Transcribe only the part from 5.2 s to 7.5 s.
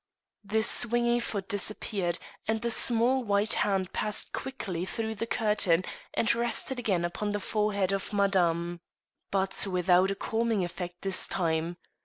curtain and rested again upon the